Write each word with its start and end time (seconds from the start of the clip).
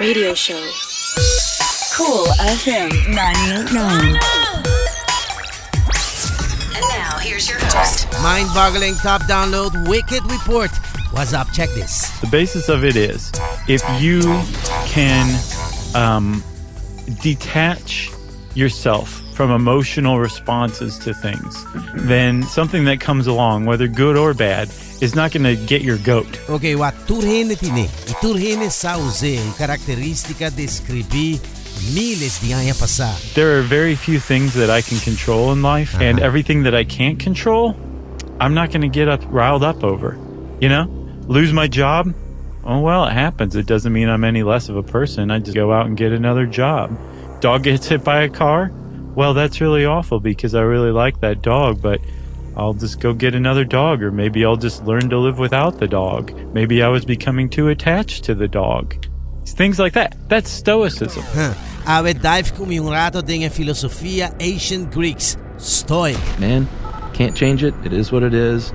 radio 0.00 0.32
show. 0.32 0.60
Cool 1.96 2.26
FM 2.38 2.90
989. 3.14 4.16
And 6.74 6.84
now, 6.90 7.18
here's 7.18 7.48
your 7.48 7.58
host. 7.60 8.06
Mind 8.22 8.48
boggling 8.54 8.94
top 8.94 9.22
download 9.22 9.88
Wicked 9.88 10.22
Report. 10.30 10.70
What's 11.10 11.32
up? 11.32 11.50
Check 11.52 11.70
this. 11.70 12.10
The 12.20 12.28
basis 12.28 12.68
of 12.68 12.84
it 12.84 12.94
is 12.94 13.32
if 13.66 13.82
you 14.00 14.20
can 14.86 15.36
um, 15.96 16.44
detach 17.20 18.10
yourself 18.58 19.22
from 19.34 19.50
emotional 19.52 20.18
responses 20.18 20.98
to 20.98 21.14
things, 21.14 21.64
then 21.94 22.42
something 22.42 22.84
that 22.84 23.00
comes 23.00 23.28
along, 23.28 23.64
whether 23.64 23.86
good 23.86 24.16
or 24.16 24.34
bad, 24.34 24.68
is 25.00 25.14
not 25.14 25.30
going 25.30 25.44
to 25.44 25.54
get 25.66 25.82
your 25.82 25.96
goat. 25.98 26.26
Ok, 26.50 26.74
wa 26.74 26.90
turhene 26.90 27.56
tine. 27.56 27.86
Turhene 28.20 28.68
sa 28.70 28.98
usei 28.98 29.38
característica 29.56 30.50
descrevi 30.50 31.38
miles 31.94 32.40
de 32.40 32.52
anos 32.52 32.80
passar. 32.80 33.14
There 33.34 33.58
are 33.58 33.62
very 33.62 33.94
few 33.94 34.18
things 34.18 34.54
that 34.54 34.70
I 34.70 34.82
can 34.82 34.98
control 34.98 35.52
in 35.52 35.62
life, 35.62 35.94
and 36.00 36.18
everything 36.18 36.64
that 36.64 36.74
I 36.74 36.82
can't 36.82 37.20
control, 37.20 37.76
I'm 38.40 38.54
not 38.54 38.70
going 38.72 38.82
to 38.82 38.88
get 38.88 39.08
up 39.08 39.22
riled 39.28 39.62
up 39.62 39.84
over. 39.84 40.18
You 40.60 40.68
know, 40.68 40.86
lose 41.28 41.52
my 41.52 41.68
job. 41.68 42.12
Oh 42.64 42.80
well, 42.80 43.04
it 43.04 43.12
happens. 43.12 43.54
It 43.54 43.66
doesn't 43.66 43.92
mean 43.92 44.08
I'm 44.08 44.24
any 44.24 44.42
less 44.42 44.68
of 44.68 44.76
a 44.76 44.82
person. 44.82 45.30
I 45.30 45.38
just 45.38 45.54
go 45.54 45.72
out 45.72 45.86
and 45.86 45.96
get 45.96 46.12
another 46.12 46.44
job. 46.44 46.90
Dog 47.40 47.62
gets 47.62 47.86
hit 47.86 48.02
by 48.02 48.22
a 48.22 48.28
car. 48.28 48.72
Well, 49.14 49.34
that's 49.34 49.60
really 49.60 49.84
awful 49.84 50.20
because 50.20 50.54
I 50.54 50.62
really 50.62 50.90
like 50.90 51.20
that 51.20 51.42
dog, 51.42 51.80
but 51.80 52.00
I'll 52.56 52.74
just 52.74 53.00
go 53.00 53.12
get 53.14 53.34
another 53.34 53.64
dog, 53.64 54.02
or 54.02 54.10
maybe 54.10 54.44
I'll 54.44 54.56
just 54.56 54.84
learn 54.84 55.08
to 55.10 55.18
live 55.18 55.38
without 55.38 55.78
the 55.78 55.86
dog. 55.86 56.32
Maybe 56.52 56.82
I 56.82 56.88
was 56.88 57.04
becoming 57.04 57.48
too 57.48 57.68
attached 57.68 58.24
to 58.24 58.34
the 58.34 58.48
dog. 58.48 59.06
Things 59.46 59.78
like 59.78 59.92
that. 59.94 60.16
That's 60.28 60.50
stoicism. 60.50 61.22
Huh. 61.28 61.54
Ave 61.86 62.14
dive 62.14 62.54
come 62.54 62.72
un 62.72 62.92
rato 62.92 63.22
dinge 63.22 63.48
filosofia 63.50 64.34
ancient 64.40 64.90
Greeks. 64.90 65.36
Stoic. 65.56 66.16
man, 66.38 66.68
can't 67.14 67.36
change 67.36 67.64
it. 67.64 67.74
It 67.84 67.92
is 67.92 68.12
what 68.12 68.22
it 68.22 68.34
is. 68.34 68.72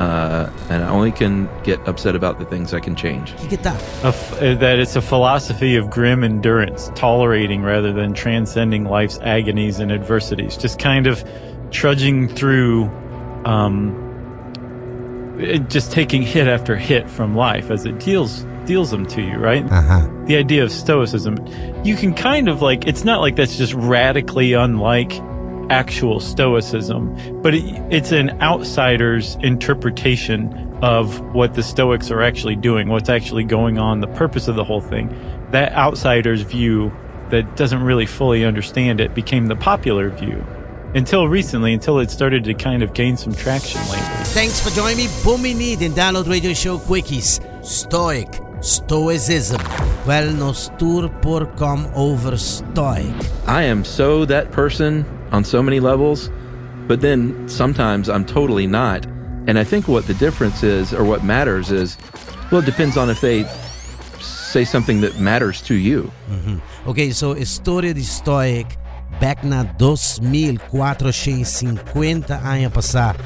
Uh, 0.00 0.48
and 0.70 0.82
I 0.82 0.88
only 0.88 1.12
can 1.12 1.46
get 1.62 1.78
upset 1.86 2.16
about 2.16 2.38
the 2.38 2.46
things 2.46 2.72
I 2.72 2.80
can 2.80 2.96
change. 2.96 3.36
Que 3.36 3.48
que 3.48 3.58
tá? 3.58 3.74
A 4.02 4.08
f- 4.08 4.32
uh, 4.42 4.54
that 4.54 4.78
it's 4.78 4.96
a 4.96 5.02
philosophy 5.02 5.76
of 5.76 5.90
grim 5.90 6.24
endurance, 6.24 6.90
tolerating 6.94 7.62
rather 7.62 7.92
than 7.92 8.14
transcending 8.14 8.84
life's 8.84 9.18
agonies 9.20 9.78
and 9.78 9.92
adversities. 9.92 10.56
Just 10.56 10.78
kind 10.78 11.06
of 11.06 11.22
trudging 11.70 12.28
through, 12.28 12.88
um, 13.44 13.94
it- 15.38 15.68
just 15.68 15.92
taking 15.92 16.22
hit 16.22 16.46
after 16.48 16.76
hit 16.76 17.08
from 17.10 17.36
life 17.36 17.70
as 17.70 17.84
it 17.84 17.98
deals 18.00 18.44
deals 18.66 18.90
them 18.90 19.04
to 19.04 19.20
you, 19.20 19.36
right? 19.36 19.64
Uh-huh. 19.70 20.06
The 20.26 20.36
idea 20.36 20.62
of 20.62 20.70
stoicism, 20.70 21.36
you 21.84 21.96
can 21.96 22.14
kind 22.14 22.48
of 22.48 22.62
like 22.62 22.86
it's 22.86 23.04
not 23.04 23.20
like 23.20 23.36
that's 23.36 23.56
just 23.58 23.74
radically 23.74 24.52
unlike 24.54 25.12
actual 25.70 26.20
stoicism, 26.20 27.40
but 27.42 27.54
it, 27.54 27.64
it's 27.90 28.12
an 28.12 28.30
outsider's 28.42 29.36
interpretation 29.36 30.52
of 30.82 31.20
what 31.34 31.54
the 31.54 31.62
Stoics 31.62 32.10
are 32.10 32.22
actually 32.22 32.56
doing, 32.56 32.88
what's 32.88 33.08
actually 33.08 33.44
going 33.44 33.78
on, 33.78 34.00
the 34.00 34.08
purpose 34.08 34.48
of 34.48 34.56
the 34.56 34.64
whole 34.64 34.80
thing. 34.80 35.08
That 35.52 35.72
outsider's 35.72 36.42
view 36.42 36.92
that 37.30 37.56
doesn't 37.56 37.82
really 37.82 38.06
fully 38.06 38.44
understand 38.44 39.00
it 39.00 39.14
became 39.14 39.46
the 39.46 39.56
popular 39.56 40.10
view 40.10 40.44
until 40.94 41.28
recently, 41.28 41.72
until 41.72 42.00
it 42.00 42.10
started 42.10 42.42
to 42.44 42.54
kind 42.54 42.82
of 42.82 42.92
gain 42.94 43.16
some 43.16 43.32
traction 43.32 43.80
lately. 43.82 44.24
Thanks 44.34 44.60
for 44.60 44.74
joining 44.74 44.96
me. 44.96 45.06
Bumini 45.22 45.80
in 45.80 45.92
Download 45.92 46.28
Radio 46.28 46.52
Show 46.52 46.78
Quickies. 46.78 47.40
Stoic. 47.64 48.40
Stoicism. 48.60 49.60
Well, 50.06 50.32
nos 50.32 50.70
tour 50.78 51.08
por 51.22 51.46
come 51.56 51.86
over 51.94 52.36
stoic. 52.36 53.14
I 53.46 53.62
am 53.62 53.84
so 53.84 54.24
that 54.26 54.50
person 54.50 55.04
on 55.32 55.44
so 55.44 55.62
many 55.62 55.80
levels, 55.80 56.30
but 56.86 57.00
then 57.00 57.48
sometimes 57.48 58.08
I'm 58.08 58.24
totally 58.24 58.66
not. 58.66 59.06
And 59.46 59.58
I 59.58 59.64
think 59.64 59.88
what 59.88 60.06
the 60.06 60.14
difference 60.14 60.62
is, 60.62 60.92
or 60.92 61.04
what 61.04 61.24
matters 61.24 61.70
is, 61.70 61.96
well, 62.50 62.62
it 62.62 62.66
depends 62.66 62.96
on 62.96 63.10
if 63.10 63.20
they 63.20 63.44
say 64.20 64.64
something 64.64 65.00
that 65.00 65.18
matters 65.18 65.62
to 65.62 65.74
you. 65.74 66.10
Mm-hmm. 66.28 66.88
Ok, 66.88 67.12
so 67.12 67.34
história 67.34 67.94
de 67.94 68.02
Stoic 68.02 68.66
back 69.20 69.44
na 69.44 69.64
2450 69.64 72.34
anos 72.34 72.72
passar, 72.72 73.16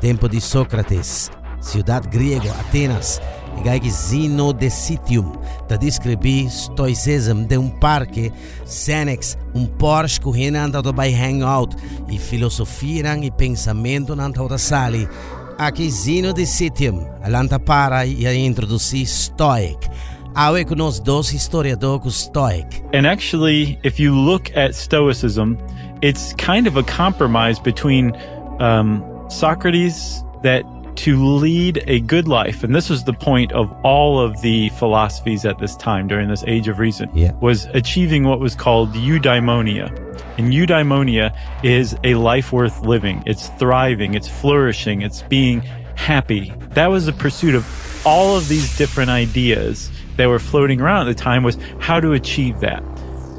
tempo 0.00 0.28
de 0.28 0.40
Sócrates, 0.40 1.30
cidade 1.60 2.08
grega, 2.08 2.52
Atenas, 2.60 3.20
gai 3.62 3.78
que 3.78 3.90
Zino 3.90 4.52
de 4.52 4.70
Citium, 4.70 5.32
da 5.68 5.76
descrevi 5.76 6.46
stoicism 6.48 7.44
de 7.44 7.56
um 7.56 7.68
parque, 7.68 8.32
Senex, 8.64 9.36
um 9.54 9.66
Porsche 9.66 10.20
correndo 10.20 10.56
andado 10.56 10.92
by 10.92 11.10
hangout, 11.10 11.76
e 12.08 12.18
filosofia 12.18 13.16
e 13.22 13.30
pensamento 13.30 14.16
na 14.16 14.30
toda 14.30 14.58
sali. 14.58 15.08
Aqui 15.56 15.88
Zino 15.90 16.32
de 16.32 16.46
Citium, 16.46 17.06
alanta 17.22 17.60
para 17.60 18.04
e 18.04 18.26
a 18.26 18.34
introduzir 18.34 19.06
Stoic. 19.06 19.88
Awe 20.34 20.64
com 20.64 20.82
os 20.82 20.98
dois 20.98 21.32
historiadores 21.32 22.14
Stoic. 22.14 22.82
And 22.92 23.06
actually, 23.06 23.78
if 23.84 24.00
you 24.00 24.12
look 24.12 24.50
at 24.56 24.74
Stoicism, 24.74 25.56
it's 26.02 26.34
kind 26.34 26.66
of 26.66 26.76
a 26.76 26.82
compromise 26.82 27.60
between 27.60 28.12
um, 28.58 29.00
Socrates 29.28 30.24
that 30.42 30.64
to 30.96 31.22
lead 31.24 31.82
a 31.86 32.00
good 32.00 32.28
life, 32.28 32.64
and 32.64 32.74
this 32.74 32.88
was 32.88 33.04
the 33.04 33.12
point 33.12 33.52
of 33.52 33.72
all 33.84 34.20
of 34.20 34.40
the 34.42 34.68
philosophies 34.70 35.44
at 35.44 35.58
this 35.58 35.76
time 35.76 36.06
during 36.08 36.28
this 36.28 36.44
age 36.46 36.68
of 36.68 36.78
reason, 36.78 37.10
Yeah. 37.14 37.32
was 37.40 37.66
achieving 37.74 38.24
what 38.24 38.40
was 38.40 38.54
called 38.54 38.92
eudaimonia. 38.94 39.90
And 40.38 40.52
eudaimonia 40.52 41.34
is 41.62 41.96
a 42.04 42.14
life 42.14 42.52
worth 42.52 42.80
living. 42.82 43.22
It's 43.26 43.48
thriving, 43.58 44.14
it's 44.14 44.28
flourishing, 44.28 45.02
it's 45.02 45.22
being 45.22 45.62
happy. 45.94 46.52
That 46.70 46.90
was 46.90 47.06
the 47.06 47.12
pursuit 47.12 47.54
of 47.54 47.64
all 48.06 48.36
of 48.36 48.48
these 48.48 48.76
different 48.76 49.10
ideas 49.10 49.90
that 50.16 50.28
were 50.28 50.38
floating 50.38 50.80
around 50.80 51.08
at 51.08 51.16
the 51.16 51.22
time 51.22 51.42
was 51.42 51.56
how 51.78 52.00
to 52.00 52.12
achieve 52.12 52.60
that. 52.60 52.82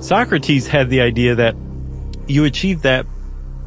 Socrates 0.00 0.66
had 0.66 0.90
the 0.90 1.00
idea 1.00 1.34
that 1.34 1.54
you 2.26 2.44
achieve 2.44 2.82
that 2.82 3.06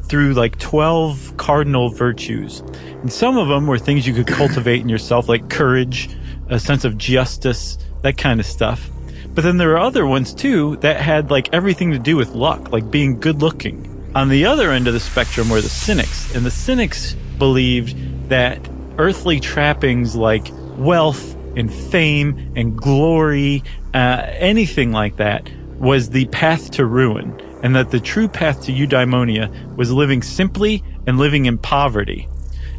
through 0.08 0.34
like 0.34 0.58
12 0.58 1.36
cardinal 1.36 1.90
virtues. 1.90 2.60
And 3.00 3.12
some 3.12 3.36
of 3.36 3.48
them 3.48 3.66
were 3.66 3.78
things 3.78 4.06
you 4.06 4.14
could 4.14 4.26
cultivate 4.26 4.80
in 4.80 4.88
yourself, 4.88 5.28
like 5.28 5.48
courage, 5.50 6.08
a 6.48 6.58
sense 6.58 6.84
of 6.84 6.98
justice, 6.98 7.78
that 8.02 8.16
kind 8.16 8.40
of 8.40 8.46
stuff. 8.46 8.90
But 9.34 9.44
then 9.44 9.56
there 9.56 9.72
are 9.72 9.78
other 9.78 10.06
ones 10.06 10.34
too 10.34 10.76
that 10.76 11.00
had 11.00 11.30
like 11.30 11.52
everything 11.52 11.92
to 11.92 11.98
do 11.98 12.16
with 12.16 12.30
luck, 12.30 12.72
like 12.72 12.90
being 12.90 13.20
good 13.20 13.40
looking. 13.40 14.10
On 14.14 14.28
the 14.28 14.46
other 14.46 14.70
end 14.72 14.88
of 14.88 14.94
the 14.94 15.00
spectrum 15.00 15.48
were 15.48 15.60
the 15.60 15.68
cynics. 15.68 16.34
And 16.34 16.44
the 16.44 16.50
cynics 16.50 17.14
believed 17.38 18.28
that 18.30 18.68
earthly 18.98 19.38
trappings 19.38 20.16
like 20.16 20.48
wealth 20.76 21.36
and 21.56 21.72
fame 21.72 22.52
and 22.56 22.76
glory, 22.76 23.62
uh, 23.94 24.26
anything 24.26 24.92
like 24.92 25.16
that, 25.16 25.48
was 25.78 26.10
the 26.10 26.26
path 26.26 26.72
to 26.72 26.84
ruin, 26.84 27.40
and 27.62 27.74
that 27.76 27.90
the 27.90 28.00
true 28.00 28.28
path 28.28 28.62
to 28.64 28.72
eudaimonia 28.72 29.76
was 29.76 29.90
living 29.90 30.22
simply 30.22 30.82
and 31.06 31.18
living 31.18 31.46
in 31.46 31.58
poverty. 31.58 32.28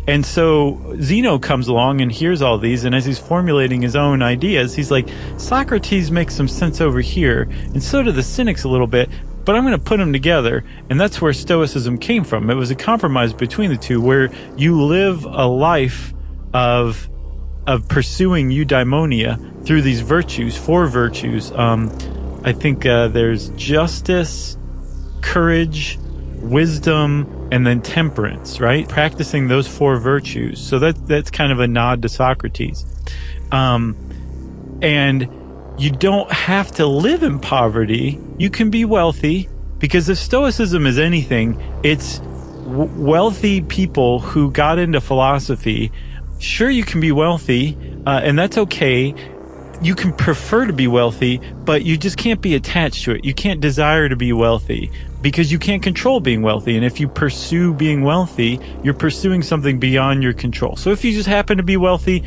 And 0.08 0.26
so 0.26 0.96
Zeno 1.02 1.38
comes 1.38 1.68
along 1.68 2.02
and 2.02 2.12
hears 2.12 2.42
all 2.42 2.58
these, 2.58 2.84
and 2.84 2.96
as 2.96 3.06
he's 3.06 3.20
formulating 3.20 3.82
his 3.82 3.96
own 3.96 4.24
ideas, 4.24 4.74
he's 4.74 4.90
like, 4.90 5.08
Socrates 5.38 6.10
makes 6.10 6.34
some 6.34 6.48
sense 6.48 6.82
over 6.82 7.00
here, 7.00 7.44
and 7.74 7.84
so 7.84 8.02
do 8.02 8.12
the 8.12 8.24
cynics 8.24 8.64
a 8.64 8.70
little 8.70 8.88
bit, 8.88 9.10
but 9.46 9.56
I'm 9.56 9.64
going 9.64 9.78
to 9.78 9.84
put 9.84 9.98
them 9.98 10.12
together. 10.14 10.64
And 10.90 11.00
that's 11.00 11.22
where 11.22 11.34
Stoicism 11.34 11.98
came 11.98 12.24
from. 12.24 12.50
It 12.50 12.56
was 12.56 12.72
a 12.72 12.76
compromise 12.76 13.34
between 13.34 13.70
the 13.70 13.78
two, 13.78 14.02
where 14.02 14.30
you 14.58 14.82
live 14.82 15.26
a 15.26 15.46
life 15.46 16.14
of 16.54 17.10
of 17.68 17.88
pursuing 17.88 18.50
eudaimonia 18.50 19.66
through 19.66 19.84
these 19.84 20.02
virtues, 20.02 20.58
four 20.58 20.88
virtues. 20.88 21.52
Um, 21.52 21.96
I 22.44 22.52
think 22.52 22.86
uh, 22.86 23.10
there's 23.10 23.50
justice, 23.50 24.58
courage, 25.22 26.00
wisdom, 26.42 27.50
and 27.52 27.66
then 27.66 27.82
temperance, 27.82 28.60
right? 28.60 28.88
Practicing 28.88 29.48
those 29.48 29.68
four 29.68 29.98
virtues. 29.98 30.60
So 30.60 30.80
that 30.80 31.08
that's 31.08 31.32
kind 31.32 31.52
of 31.52 31.60
a 31.60 31.68
nod 31.68 32.02
to 32.04 32.10
Socrates. 32.10 32.86
Um, 33.52 33.98
and 34.82 35.28
you 35.78 35.92
don't 35.92 36.32
have 36.32 36.72
to 36.74 36.86
live 36.86 37.24
in 37.24 37.40
poverty. 37.40 38.20
You 38.38 38.50
can 38.50 38.70
be 38.70 38.86
wealthy 38.86 39.50
because 39.80 40.10
if 40.10 40.18
Stoicism 40.18 40.86
is 40.86 41.00
anything, 41.00 41.62
it's 41.84 42.20
w- 42.20 42.92
wealthy 42.96 43.62
people 43.62 44.20
who 44.20 44.52
got 44.52 44.78
into 44.78 45.02
philosophy. 45.02 45.92
Sure, 46.38 46.70
you 46.70 46.84
can 46.84 47.02
be 47.02 47.12
wealthy, 47.12 47.78
uh, 48.06 48.22
and 48.24 48.38
that's 48.38 48.58
okay. 48.58 49.14
You 49.82 49.96
can 49.96 50.12
prefer 50.12 50.66
to 50.66 50.74
be 50.74 50.88
wealthy, 50.88 51.38
but 51.64 51.84
you 51.86 51.98
just 51.98 52.18
can't 52.18 52.42
be 52.42 52.56
attached 52.56 53.06
to 53.06 53.12
it. 53.12 53.24
You 53.24 53.34
can't 53.34 53.62
desire 53.62 54.10
to 54.10 54.16
be 54.16 54.34
wealthy 54.34 54.92
because 55.22 55.52
you 55.52 55.60
can't 55.60 55.82
control 55.82 56.20
being 56.20 56.42
wealthy. 56.42 56.76
And 56.76 56.84
if 56.86 57.00
you 57.00 57.08
pursue 57.08 57.74
being 57.74 58.04
wealthy, 58.04 58.60
you're 58.84 58.94
pursuing 58.94 59.42
something 59.42 59.80
beyond 59.80 60.22
your 60.22 60.34
control. 60.34 60.76
So 60.76 60.92
if 60.92 61.06
you 61.06 61.14
just 61.14 61.28
happen 61.30 61.58
to 61.58 61.64
be 61.64 61.78
wealthy, 61.78 62.24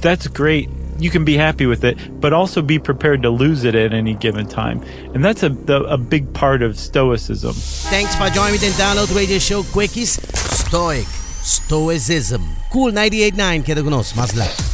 that's 0.00 0.26
great. 0.28 0.68
you 0.98 1.10
can 1.10 1.24
be 1.24 1.36
happy 1.36 1.66
with 1.66 1.84
it, 1.84 2.20
but 2.20 2.32
also 2.32 2.62
be 2.62 2.78
prepared 2.78 3.22
to 3.22 3.30
lose 3.30 3.64
it 3.64 3.74
at 3.74 3.92
any 3.92 4.14
given 4.14 4.46
time. 4.46 4.82
And 5.14 5.24
that's 5.24 5.42
a, 5.42 5.52
a 5.88 5.98
big 5.98 6.32
part 6.32 6.62
of 6.62 6.78
Stoicism. 6.78 7.52
Thanks 7.54 8.14
for 8.16 8.28
joining 8.30 8.60
me 8.60 8.66
in 8.66 8.72
Download 8.72 9.14
Radio 9.14 9.38
Show 9.38 9.62
Quickies. 9.62 10.18
Stoic. 10.34 11.06
Stoicism. 11.06 12.42
Cool 12.72 12.92
98.9 12.92 13.64
Keda 13.64 13.82
Gnos. 13.82 14.12
Mazla. 14.14 14.65